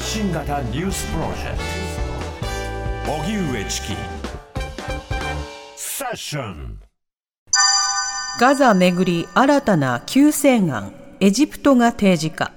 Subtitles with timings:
[0.00, 1.58] 発信型ニュースプロジェク
[3.04, 3.12] ト。
[3.12, 3.88] 荻上チキ。
[5.76, 6.78] セッション。
[8.40, 12.52] ガザめぐり新たな救世案エジプトが提示か。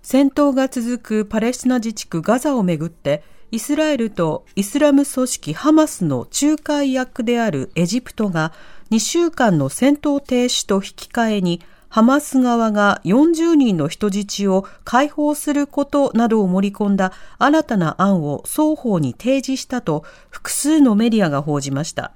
[0.00, 8.52] 戦闘が続くパレスチナ自治区ガザをめぐってイスラエルとイスラム組織ハマスの仲介役であるエジプトが
[8.92, 22.12] 2週間の戦闘停止と引き換えにハマス側が40人の人質を解放することなどを盛り込んだ新たな案を双方に提示したと複数のメディアが報じました。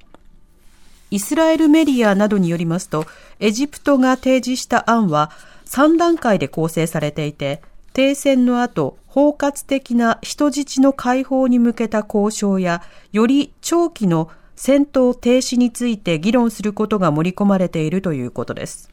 [1.11, 3.05] イスラエルメディアなどによりますと、
[3.41, 5.31] エジプトが提示した案は
[5.67, 18.91] 3段階で構成されていて、停戦の後、包括的な人質の解放に向けた交渉や、より長期の戦闘停止について議論することが盛り込まれているということです。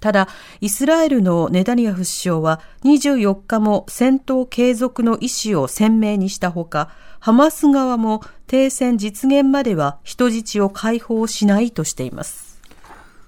[0.00, 0.28] ただ、
[0.60, 12.58] イスラエルのネタニヤフ首相は24日も戦闘継続の意思を鮮明にしたほか、ハマス側も停戦実現までは人質を解放しないとしています。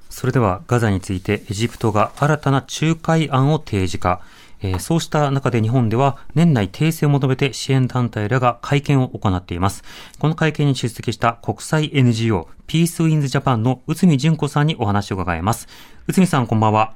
[0.09, 4.21] それではガザについてエジプトが新たな仲介案を提示か、
[4.63, 9.83] えー、そうした中で日本では年内停戦を求めて支援団体らが会見を行っています。
[10.19, 15.69] この会見に出席した国際 NGO ピースウィンズジャパンの内海純子さんにお話を伺います。
[16.07, 16.95] 内海さんこんばんは。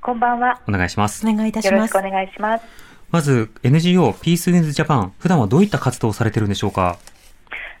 [0.00, 0.60] こんばんは。
[0.68, 1.26] お願いします。
[1.26, 1.74] お願いいたします。
[1.74, 2.64] よろしくお願いします。
[3.10, 6.98] まず NGO ピースウィンズジャパン、普段はどういった活動をされているんでしょうか？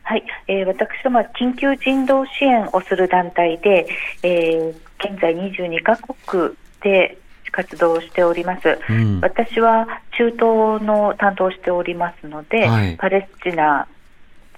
[0.02, 3.88] はい、えー、私どもは緊急人道支援をする団体で、
[4.22, 7.18] えー、現在22カ国で
[7.56, 13.88] 活動をしております、うん、私は中東の担当しておりますので、はい、パレスチナ、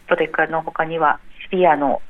[0.08, 2.02] それからのほかにはシリアの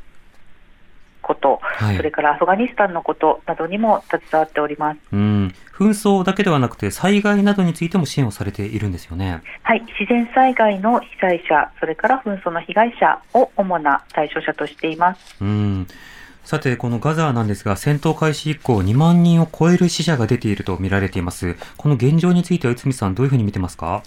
[1.20, 9.42] こと、はい、それからアフガニスタンのことなどにも携わっております、うん、紛争だけではなくて、災害などについても支援をされているんですよね。
[9.62, 15.36] はい、自然災害の被災者、それから紛争の被害者を主な対象者としています。
[15.42, 15.86] うん
[16.48, 21.57] さて、このガザなんですが、戦闘開始以降、2万人を超える死者が出ていると見られています。
[21.77, 24.03] この現状については、内海さん、どういうふうに見てますか？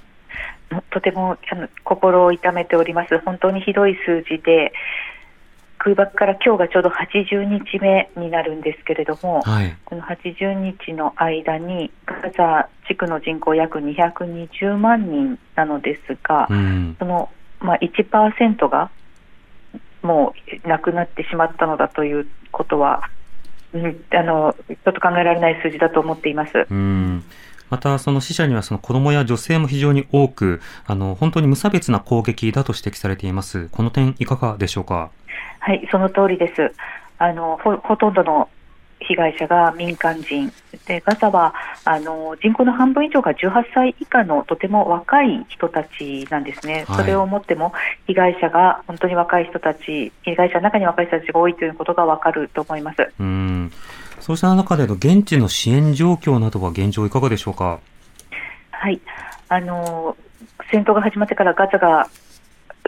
[0.89, 3.19] とてもあの心を痛めております。
[3.19, 4.73] 本当にひどい数字で、
[5.77, 17.29] 空爆から今日がちょうど80日目になるんですけれども、はい、この80日の間に、ガザ地区の人口約220万人なのですが、うん、その、
[17.59, 18.89] まあ、1%が
[20.01, 23.09] もう亡くなってしまったのだということは、
[23.73, 26.67] うん、あのちょっと考えられない数字だと思っています。
[26.69, 27.23] うん
[27.69, 33.69] また、その死者にはその子供や女性も非常に多く、あの、本当に無差別な攻撃だと指摘されています。
[33.71, 35.09] この点、いかがでしょうか？
[35.59, 36.73] はい、その通りです。
[37.17, 38.49] あの、ほ、ほとんどの
[39.07, 40.51] 被害者が民間人
[40.85, 41.53] でガザは
[41.85, 47.73] あの人口の半分以上が18歳以下のとても若い人たちなんですね、はい、それをもっても
[48.07, 53.11] 被害者が本当に若い人たち被害者の中に若い人たちが多いということが分かると思います。
[53.19, 53.71] うん。
[54.19, 57.79] そうした中での現地の支援状況などは現状いかがでしょうか？
[58.71, 59.01] はい。
[59.49, 60.15] あの
[60.71, 62.07] 戦闘が始まってからガザが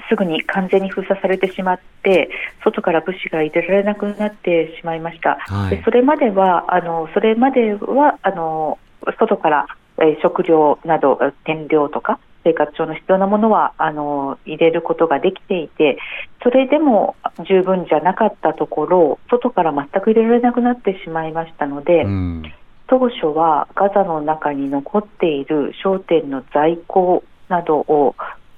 [0.10, 2.30] すぐに完全に封鎖されてしまって、
[2.64, 5.38] 外から物資が入れられなくなってしまいました。
[5.40, 8.80] はい、でそれまではあのそれまではあの
[9.20, 9.68] 外から、
[10.00, 15.98] えー、食料など燃料とか生活上の必要なものはあの入れることができていて、
[16.42, 17.16] それでも
[17.48, 22.44] 十分じゃなかったところ、外から全く入れられなくなってしまいましたので、うん、
[22.88, 28.16] 当初はガザの中に残っている商店の在庫などを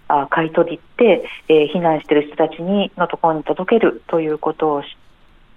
[0.08, 4.96] あ買い取りって、えー、避難している人たちにのところに届けるということをし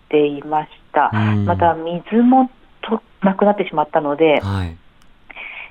[0.09, 1.11] ていました。
[1.45, 2.51] また水も
[2.81, 4.77] となくなってしまったので、はい、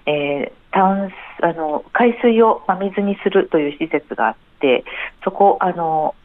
[0.06, 1.12] えー、淡
[1.42, 4.84] あの海水を真水にするという施設があって、
[5.24, 6.16] そこあの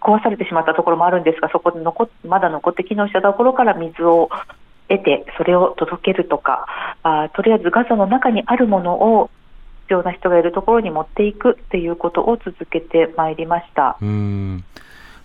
[0.00, 4.28] 壊されてしまったところもあるんですが、そこで残まだ残って機能したところから水を
[4.88, 6.66] 得て、それを届けるとか、
[7.02, 9.30] あとりあえずガザの中にあるものを
[9.92, 14.64] 必要な人がいるところに持っていくっていうことを続けてまいりましたうん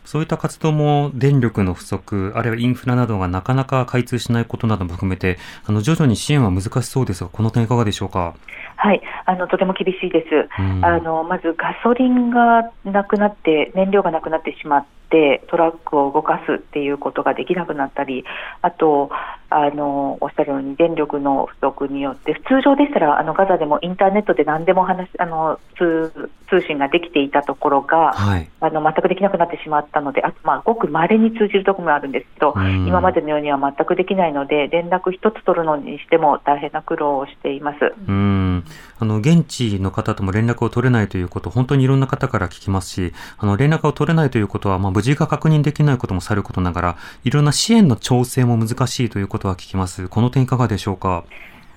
[0.03, 8.33] そういった活動も電力の不足、あるいはインフラなどがなかなか開通しないことなども含めて、あの徐々に支援は難しそうですが、この点いかがでしょうか？
[8.77, 18.23] はい、あのとても厳しいです、あのまずガソリンがなくなって、燃料がなくなってしまって、トラックを動かすっていうことができなくなったり、
[18.61, 19.09] あと、
[19.49, 32.53] あのおっしゃるように電力の不足によって、通常でしたらあのガザでもインターネットで何でも話あの通通信ができていたところが、はい、あの全くできなくなってしまったので、あと、まあ、ごくまれに通じるところもあるんですけど、
[32.85, 37.93] 今までのようには全くできないので、連絡一つ取るのにしても大変な苦労をしています。
[38.07, 38.65] うん
[38.99, 50.07] あの現地の方とも連絡を取れないということ、本当にいろんな方から聞きますし、あの連絡を取れないということは、まあ、無事が確認できないこともさることながら、いろんな支援の調整も難しいということは聞きます。
[50.07, 51.23] この点いかがでしょうか？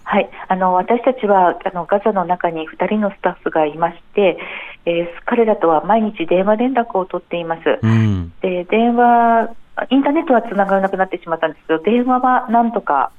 [0.04, 4.38] はい、あの私たちはあのガザの中に2人のスタッフがいまして、
[4.84, 7.78] えー、彼らとは毎日電話連絡を取っています。
[7.80, 9.54] うん、で電話
[9.88, 13.12] インターネットはつながらなくなってしまったんですけど電話はなんとか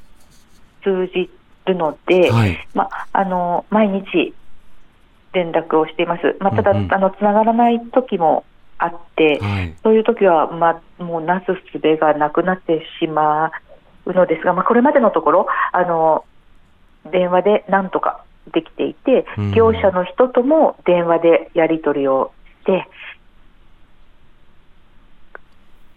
[0.83, 1.29] 通じ
[1.71, 4.33] るので、はい、まあの毎日
[5.33, 6.35] 連絡をしています。
[6.39, 6.77] まあ、ただ、うん。
[6.85, 8.43] うん、あのつながらない時も
[8.77, 13.51] あって、はい、そういう時はまあもうなすすべがなくなってしま
[14.05, 16.25] うのですが、まあ、これまでのところあの
[17.11, 18.23] 電話でなんとか
[18.53, 19.25] できていて、
[19.55, 22.31] 業者の人とも電話でやり取りを
[22.63, 22.87] して、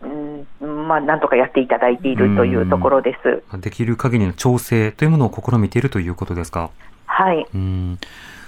[0.02, 0.46] うん、
[0.86, 3.58] まあ、なんとかやっていただいているというところです。
[3.60, 6.70] できる限りの調整というものを試みているということですか？
[7.06, 7.46] はい。
[7.54, 7.98] うん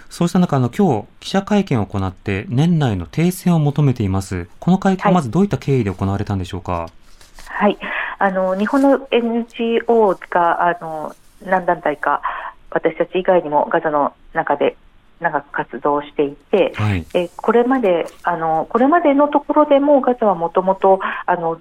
[0.08, 4.48] そうした中、あの、今日、記者会見を行って、年内の停戦を求めています。
[4.60, 6.88] この会見はまずどういった経緯で行われたんでしょうか？
[7.48, 7.76] はい。
[8.18, 12.22] あの、日本の NGO が、あの、何団体か、
[12.70, 14.76] 私たち以外にもガザの中で
[15.20, 21.00] 長く活動していて、はい、えこれまであのこれまでのところでもガザはもともと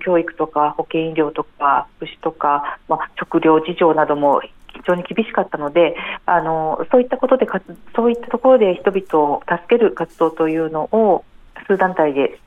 [0.03, 7.47] 教育とか保健医療とか福祉とか、まあ、食料事情なども非常に厳しかったのであのそういったことで
[7.95, 11.23] そういったところで人々を助ける活動というのを
[11.67, 12.39] 数団体で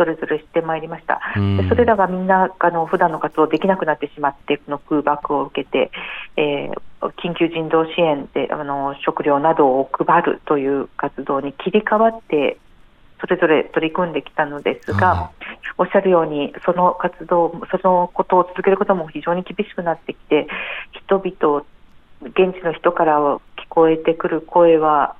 [0.00, 5.90] それぞれしてまいりました、でそれらがみんなあの普段の活動できなくなってしまって、この空爆を受けて、
[6.38, 12.56] えー、緊急人道支援であの食料などを配るという活動に切り替わって、
[13.20, 15.30] それぞれ取り組んできたのですが、
[15.76, 20.46] おっしゃるように、その活動、そのことを続けることも非常に厳しくなってきて、
[20.92, 21.64] 人々、
[22.22, 25.14] 現地の人から聞こえてくる声は、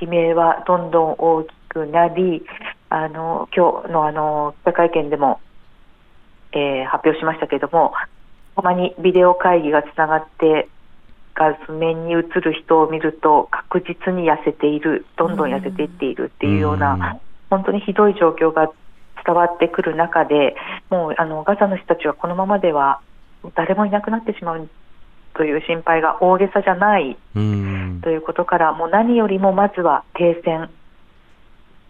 [0.00, 2.42] 悲鳴はどんどん大きくなり、
[2.94, 5.40] あの今日のあの記者会見でも、
[6.52, 7.94] えー、発表しましたけれども、
[8.54, 10.68] たまにビデオ会議がつながって、
[11.34, 17.18] 画面に映る人を見ると、確実に痩せている、どんどん痩せていっているっていうような、
[17.48, 18.70] 本当にひどい状況が
[19.24, 20.54] 伝わってくる中で、
[20.90, 23.00] もうあのガザの人たちはこのままでは
[23.54, 24.68] 誰もいなくなってしまう
[25.34, 27.38] という心配が大げさじゃないと
[28.10, 30.68] いうことから、もう何よりもまずは停戦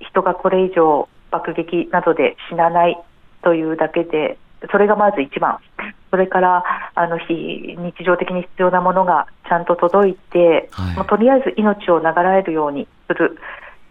[0.02, 2.98] 人がこれ以上爆撃などで死なない
[3.42, 4.38] というだけで
[4.70, 5.58] それがまず一番。
[6.10, 6.62] それから
[6.94, 13.38] あの日日常的に必要なものがちゃんと届いて、はい、もうとりあえず命を流れるようにする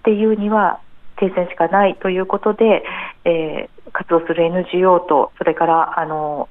[0.02, 0.80] っていうには
[1.18, 2.84] 停戦しかないということで、
[3.26, 6.48] えー、活動する NGO とそれからあの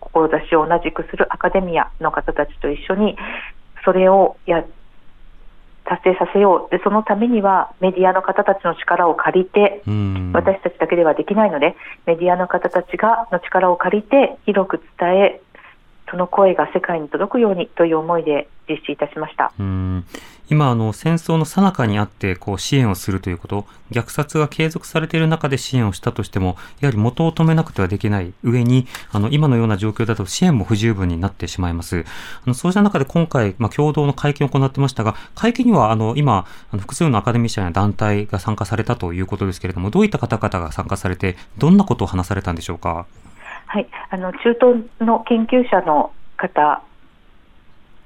[0.00, 3.16] 志を同じくするアカデミアの方たちと一緒に
[3.84, 4.64] それをや
[5.88, 6.70] 達成させよう。
[6.70, 9.82] でそのためにはメディアの方たちの力を借りて
[10.34, 15.40] 私たちだけではできないのでメディアの方たちがの力を借りて広く伝え
[16.10, 19.52] その声が世界に届くようにという思いで実施いたしました。
[20.50, 32.06] 今、あの、戦争の最中にあって、こう、支援をするということ、虐殺が継続されている中で支援をしたとしても、やはり元を止めなくてはできない上に、あの、今のような状況だと支援も不十分になってしまいます。
[32.46, 43.04] あの、そうした中で今回、まあ、共同の会見を行ってましたが、会見には、あの、今、あの複数のアカデミー社や団体が参加されたということですけれども、どういった方々が参加されて、どんなことを話されたんでしょうか？
[43.68, 46.82] はい、あの中東の研究者の方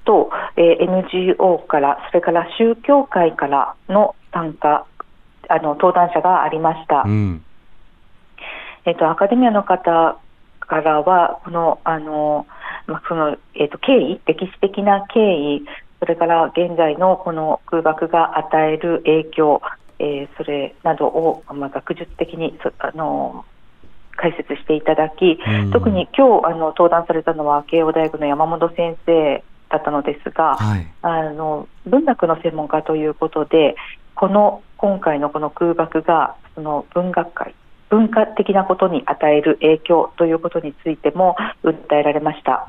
[0.05, 4.87] と、えー、NGO からそれから宗教界からの参加
[5.49, 7.45] あの登壇者がありました、うん、
[8.87, 10.19] えーと、アカデミアの方
[10.59, 12.47] からはこのあの、
[12.87, 15.65] まあ、その、えーと、経緯歴史的な経緯
[16.01, 19.63] それから現在のこの空爆が与える影響、
[20.01, 23.45] えー、それなどを、まあ、学術的にあの
[24.23, 33.75] 解説していただき、うん、特に今日あの登壇されたのは慶応大学の山本先生だったのですが、はい、あの文学の専門家ということで
[34.15, 37.55] この今回のこの空爆がその文学界
[37.91, 42.67] 文化的なことに与える影響ということについても訴えられました。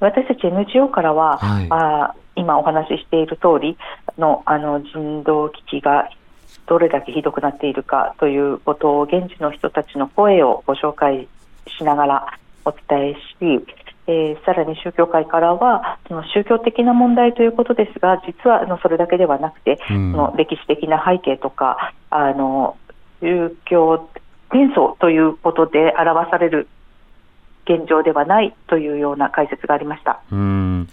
[0.00, 3.78] 私たち NGO からは、はい、あ今お話ししている通り
[4.18, 6.10] のあの人道危機が
[6.66, 11.28] どれだけひどくなっているかということを現地の人たちの声をご紹介
[11.78, 13.66] しながらお伝えし、
[14.06, 22.76] えー、さらに宗教界からはその宗教的な問題ということですが実はあのそれだけではなくて、うん、その歴史的な背景とかあの
[23.20, 24.08] 宗教
[24.52, 26.68] 戦争ということで表される
[27.66, 30.20] 現状ではないというような解説がありました。
[30.30, 30.88] うん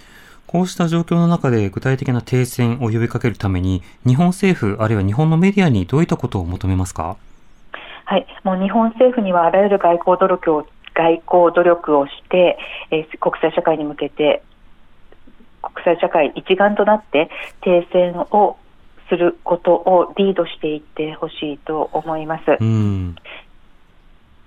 [0.52, 7.16] こうした状況の中で具体的な停戦を呼びかけるために、日本政府、あるいは日本のメディアにどういったことを求めますか？
[8.04, 12.58] はい、もう日本政府にはあらゆる外交努力を外交努力をして、
[12.92, 14.44] えー、国際社会に向けて
[15.62, 17.30] 国際社会一丸となって
[17.62, 18.58] 停戦を
[19.08, 22.44] することをリードしていってほしいと思います。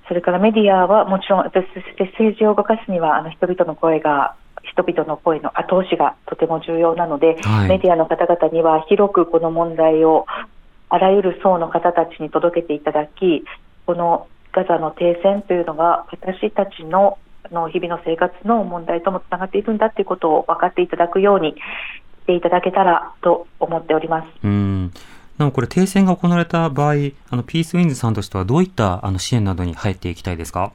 [0.07, 1.65] それからメディアはもちろん私
[1.99, 4.35] 政治を動かすにはあの人々の声が
[4.71, 10.27] 人々の声の後押しがとても重要なので、はい、メディアの方々には広くこの問題を
[10.89, 13.45] あらゆる層の方たちに届けていただき、
[13.87, 17.19] このガザの停戦というのが私たちの
[17.51, 21.57] の日々の生活の問題ともつながっているんだということを分かっていただくようにし
[22.27, 24.29] ていただけたらと思っております。
[24.43, 24.93] うん
[25.37, 26.95] なおこれ停戦が行われた場合、
[27.29, 30.73] あのピースウィンズさんとしてはどういったあの支援などに入っていきたいですか？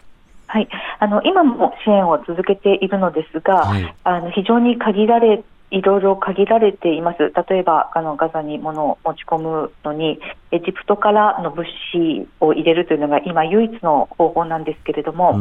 [0.47, 0.67] はい、
[0.99, 10.19] あの今も支援を続けているのですが、はい、あの非常に限られいろいろ限られています、例えばあのガザに物を持ち込むのに、
[10.51, 15.39] エジプトからの物資を入れるというのが今、唯一の方法なんですけれども、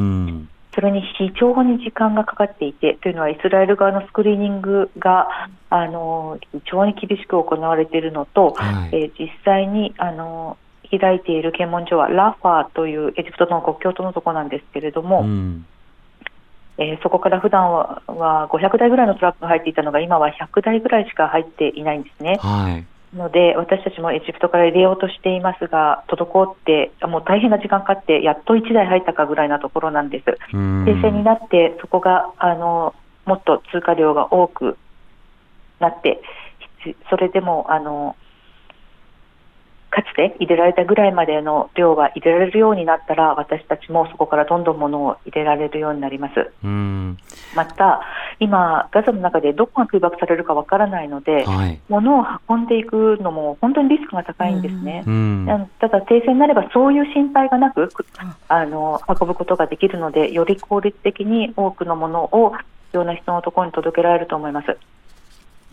[0.74, 5.28] それに非常に時間がかかっていて、というのはイスラエル側のスクリーニングが
[5.70, 10.58] あの非常に厳しく行われているのと、はい、えー、実際にあの
[10.90, 15.66] 開いている検問所はラファーというエジプトの国境とのところなんですけれども、うん、
[16.78, 22.38] えー、そこから普段はは500台ぐらいのトラックが入っていたのが今は100台ぐらいしか入っていないんですね。
[22.40, 30.24] はいので私たちもエジプトから入れようとしていますが滞ってもう大変な時間かかってやっと1台入ったかぐらいなところなんです。
[30.24, 34.76] 停戦になってそこがあのもっと通過量が多く
[35.80, 36.20] なって
[37.08, 38.16] それでもあの
[39.90, 46.50] かつて入れられたぐらいまでの量が入れられるようになったら私たちもそこからどんどん物を入れられるようになります。
[47.54, 48.02] また
[48.38, 55.04] 今ガザの中でどこが空爆されるかわからないので、はい、物を運んでいくのも本当にリスクが高いんですね。
[55.78, 57.88] ただ停戦になればそういう心配がなく
[58.48, 64.76] あの運ぶことができるのでより効率的に多くのものを必要な人のところに届けられると思います。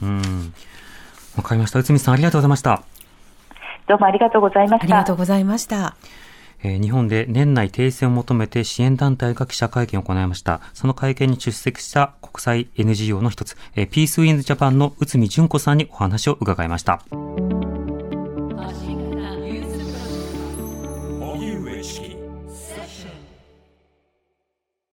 [0.02, 0.54] うん。
[1.38, 1.80] わかりました。
[1.80, 2.95] 内海さんありがとうございました
[3.88, 4.84] どうもありがとうございました。
[4.84, 5.96] ありがとうございました。
[6.64, 10.62] えー、日本で年内停戦を求めて支援団体が記者会見を行いました。
[10.74, 17.02] その会見に出席した国際 NGO の一つ、えー、ピースウィンズジャパンの内海純子さんにお話を伺いました。